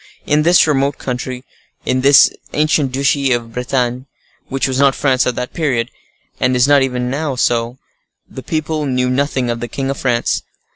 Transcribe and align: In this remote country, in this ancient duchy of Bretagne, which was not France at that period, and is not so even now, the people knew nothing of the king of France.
In 0.25 0.41
this 0.41 0.65
remote 0.65 0.97
country, 0.97 1.43
in 1.85 2.01
this 2.01 2.31
ancient 2.53 2.91
duchy 2.91 3.31
of 3.33 3.53
Bretagne, 3.53 4.07
which 4.49 4.67
was 4.67 4.79
not 4.79 4.95
France 4.95 5.27
at 5.27 5.35
that 5.35 5.53
period, 5.53 5.91
and 6.39 6.55
is 6.55 6.67
not 6.67 6.77
so 6.81 6.83
even 6.85 7.11
now, 7.11 7.35
the 8.27 8.41
people 8.41 8.87
knew 8.87 9.11
nothing 9.11 9.51
of 9.51 9.59
the 9.59 9.67
king 9.67 9.91
of 9.91 9.97
France. 9.99 10.41